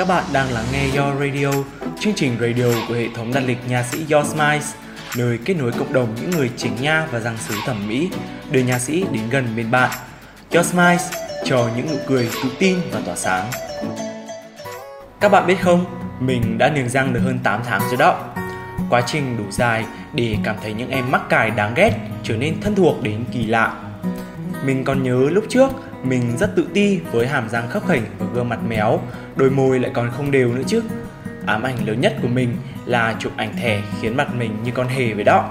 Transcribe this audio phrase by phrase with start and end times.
[0.00, 1.62] Các bạn đang lắng nghe Your Radio,
[2.00, 4.74] chương trình radio của hệ thống đặt lịch nhà sĩ Your Smiles,
[5.16, 8.10] nơi kết nối cộng đồng những người chỉnh nha và răng sứ thẩm mỹ,
[8.50, 9.90] đưa nhà sĩ đến gần bên bạn.
[10.52, 11.12] Your Smiles
[11.44, 13.50] cho những nụ cười tự tin và tỏa sáng.
[15.20, 15.84] Các bạn biết không,
[16.20, 18.24] mình đã niềng răng được hơn 8 tháng rồi đó.
[18.90, 22.60] Quá trình đủ dài để cảm thấy những em mắc cài đáng ghét trở nên
[22.60, 23.74] thân thuộc đến kỳ lạ.
[24.64, 25.70] Mình còn nhớ lúc trước
[26.02, 29.00] mình rất tự ti với hàm răng khấp khỉnh và gương mặt méo,
[29.36, 30.82] đôi môi lại còn không đều nữa chứ.
[31.46, 34.88] Ám ảnh lớn nhất của mình là chụp ảnh thẻ khiến mặt mình như con
[34.88, 35.50] hề vậy đó.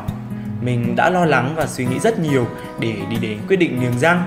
[0.61, 2.47] Mình đã lo lắng và suy nghĩ rất nhiều
[2.79, 4.23] để đi đến quyết định niềng răng.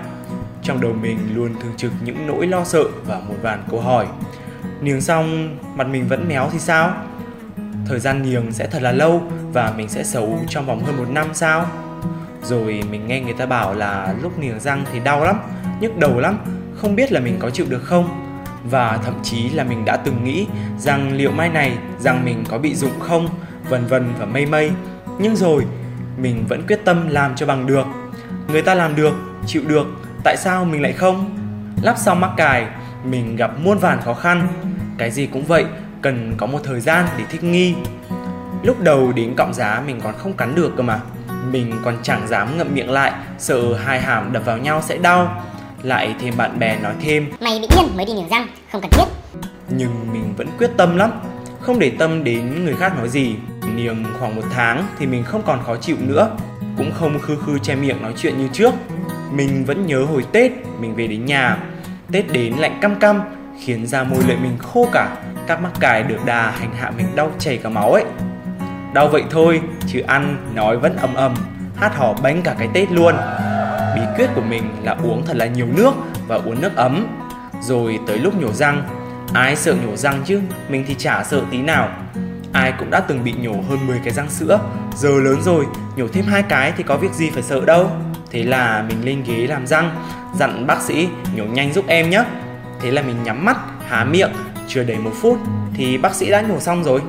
[0.62, 4.06] Trong đầu mình luôn thường trực những nỗi lo sợ và một vàn câu hỏi.
[4.80, 6.94] Niềng xong mặt mình vẫn méo thì sao?
[7.86, 11.08] Thời gian niềng sẽ thật là lâu và mình sẽ xấu trong vòng hơn một
[11.10, 11.66] năm sao?
[12.42, 15.36] Rồi mình nghe người ta bảo là lúc niềng răng thì đau lắm,
[15.82, 16.38] nhức đầu lắm,
[16.76, 18.36] không biết là mình có chịu được không?
[18.70, 20.46] Và thậm chí là mình đã từng nghĩ
[20.78, 23.28] rằng liệu mai này rằng mình có bị dụng không,
[23.68, 24.70] vân vân và mây mây.
[25.18, 25.66] Nhưng rồi,
[26.16, 27.86] mình vẫn quyết tâm làm cho bằng được.
[28.48, 29.14] Người ta làm được,
[29.46, 29.86] chịu được,
[30.24, 31.38] tại sao mình lại không?
[31.82, 32.66] Lắp xong mắc cài,
[33.04, 34.48] mình gặp muôn vàn khó khăn.
[34.98, 35.64] Cái gì cũng vậy,
[36.02, 37.74] cần có một thời gian để thích nghi.
[38.62, 41.00] Lúc đầu đến cọng giá mình còn không cắn được cơ mà
[41.50, 45.44] mình còn chẳng dám ngậm miệng lại sợ hai hàm đập vào nhau sẽ đau
[45.82, 47.30] lại thêm bạn bè nói thêm.
[47.40, 49.04] Mày bị điên mới đi niềng răng, không cần thiết.
[49.68, 51.10] Nhưng mình vẫn quyết tâm lắm.
[51.60, 53.34] Không để tâm đến người khác nói gì.
[53.76, 56.30] Niềng khoảng một tháng thì mình không còn khó chịu nữa.
[56.76, 58.74] Cũng không khư khư che miệng nói chuyện như trước.
[59.32, 61.58] Mình vẫn nhớ hồi tết mình về đến nhà.
[62.12, 63.20] Tết đến lạnh căm căm
[63.60, 65.16] khiến da môi lưỡi mình khô cả.
[65.46, 68.04] Các mắc cài được đà hành hạ mình đau chảy cả máu ấy.
[68.94, 71.34] Đau vậy thôi, chứ ăn, nói vẫn ầm ầm,
[71.76, 73.14] hát hò bánh cả cái Tết luôn.
[73.94, 75.92] Bí quyết của mình là uống thật là nhiều nước
[76.26, 77.06] và uống nước ấm.
[77.60, 78.82] Rồi tới lúc nhổ răng,
[79.34, 81.88] ai sợ nhổ răng chứ, mình thì chả sợ tí nào.
[82.52, 84.60] Ai cũng đã từng bị nhổ hơn 10 cái răng sữa,
[84.96, 85.66] giờ lớn rồi,
[85.96, 87.90] nhổ thêm hai cái thì có việc gì phải sợ đâu.
[88.30, 90.04] Thế là mình lên ghế làm răng,
[90.38, 92.24] dặn bác sĩ nhổ nhanh giúp em nhé.
[92.80, 93.56] Thế là mình nhắm mắt,
[93.88, 94.30] há miệng,
[94.68, 95.38] chưa đầy một phút
[95.74, 97.00] thì bác sĩ đã nhổ xong rồi.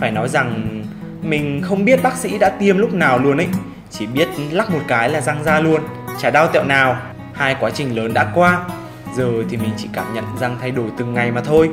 [0.00, 0.82] Phải nói rằng
[1.22, 3.46] mình không biết bác sĩ đã tiêm lúc nào luôn ấy
[3.90, 5.80] Chỉ biết lắc một cái là răng ra luôn
[6.18, 6.96] Chả đau tẹo nào.
[7.34, 8.64] Hai quá trình lớn đã qua
[9.16, 11.70] Giờ thì mình chỉ cảm nhận răng thay đổi từng ngày mà thôi.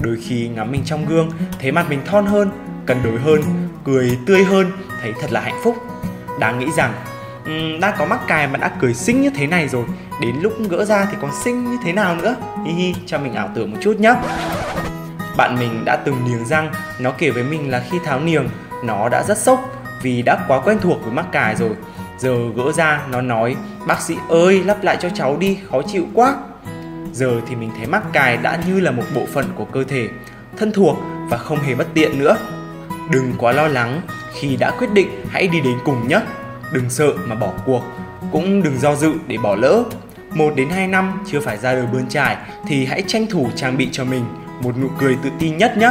[0.00, 1.30] Đôi khi ngắm mình trong gương
[1.60, 2.50] Thấy mặt mình thon hơn
[2.86, 3.40] Cân đối hơn
[3.84, 4.70] Cười tươi hơn
[5.02, 5.76] Thấy thật là hạnh phúc.
[6.40, 6.92] Đáng nghĩ rằng
[7.46, 9.84] um, Đã có mắc cài mà đã cười xinh như thế này rồi
[10.20, 12.36] Đến lúc gỡ ra thì còn xinh như thế nào nữa?
[12.66, 14.14] Hi hi cho mình ảo tưởng một chút nhé
[15.36, 18.48] bạn mình đã từng niềng răng Nó kể với mình là khi tháo niềng
[18.84, 21.70] nó đã rất sốc vì đã quá quen thuộc với mắc cài rồi.
[22.18, 26.06] Giờ gỡ ra nó nói bác sĩ ơi lắp lại cho cháu đi khó chịu
[26.14, 26.34] quá.
[27.12, 30.08] Giờ thì mình thấy mắc cài đã như là một bộ phận của cơ thể,
[30.56, 30.96] thân thuộc
[31.28, 32.36] và không hề bất tiện nữa.
[33.10, 34.00] Đừng quá lo lắng
[34.34, 36.20] khi đã quyết định hãy đi đến cùng nhé.
[36.72, 37.82] Đừng sợ mà bỏ cuộc,
[38.32, 39.84] cũng đừng do dự để bỏ lỡ.
[40.34, 42.36] một đến 2 năm chưa phải ra đời bươn trải
[42.68, 44.24] thì hãy tranh thủ trang bị cho mình
[44.62, 45.90] một nụ cười tự tin nhất nhé.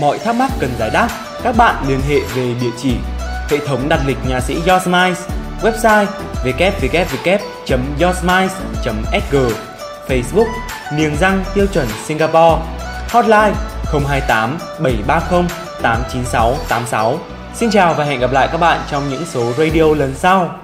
[0.00, 1.08] Mọi thắc mắc cần giải đáp,
[1.42, 2.94] các bạn liên hệ về địa chỉ
[3.50, 5.28] hệ thống đặt lịch nhà sĩ Yosmiles,
[5.62, 6.06] website
[6.44, 9.36] www.yosmiles.sg,
[10.08, 10.46] Facebook
[10.96, 12.62] Niềng răng tiêu chuẩn Singapore,
[13.08, 13.54] hotline
[14.08, 15.42] 028 730
[15.82, 17.18] 896 86.
[17.54, 20.61] Xin chào và hẹn gặp lại các bạn trong những số radio lần sau.